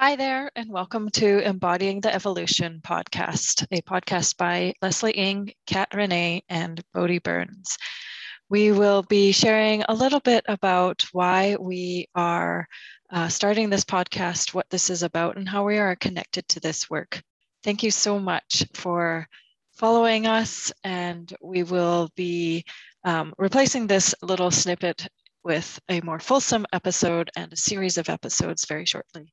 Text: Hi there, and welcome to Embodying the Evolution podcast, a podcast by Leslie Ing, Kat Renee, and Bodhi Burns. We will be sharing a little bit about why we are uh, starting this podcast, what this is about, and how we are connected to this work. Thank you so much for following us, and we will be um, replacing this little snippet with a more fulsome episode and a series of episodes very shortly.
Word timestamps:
Hi 0.00 0.14
there, 0.14 0.48
and 0.54 0.70
welcome 0.70 1.10
to 1.14 1.40
Embodying 1.40 2.00
the 2.00 2.14
Evolution 2.14 2.80
podcast, 2.84 3.66
a 3.72 3.82
podcast 3.82 4.36
by 4.36 4.74
Leslie 4.80 5.10
Ing, 5.10 5.52
Kat 5.66 5.88
Renee, 5.92 6.44
and 6.48 6.80
Bodhi 6.94 7.18
Burns. 7.18 7.76
We 8.48 8.70
will 8.70 9.02
be 9.02 9.32
sharing 9.32 9.82
a 9.82 9.94
little 9.94 10.20
bit 10.20 10.44
about 10.46 11.04
why 11.10 11.56
we 11.58 12.06
are 12.14 12.68
uh, 13.10 13.26
starting 13.26 13.70
this 13.70 13.84
podcast, 13.84 14.54
what 14.54 14.70
this 14.70 14.88
is 14.88 15.02
about, 15.02 15.36
and 15.36 15.48
how 15.48 15.64
we 15.66 15.78
are 15.78 15.96
connected 15.96 16.46
to 16.50 16.60
this 16.60 16.88
work. 16.88 17.20
Thank 17.64 17.82
you 17.82 17.90
so 17.90 18.20
much 18.20 18.64
for 18.74 19.26
following 19.72 20.28
us, 20.28 20.72
and 20.84 21.34
we 21.42 21.64
will 21.64 22.08
be 22.14 22.64
um, 23.02 23.34
replacing 23.36 23.88
this 23.88 24.14
little 24.22 24.52
snippet 24.52 25.08
with 25.42 25.80
a 25.88 26.00
more 26.02 26.20
fulsome 26.20 26.66
episode 26.72 27.30
and 27.36 27.52
a 27.52 27.56
series 27.56 27.98
of 27.98 28.08
episodes 28.08 28.64
very 28.64 28.86
shortly. 28.86 29.32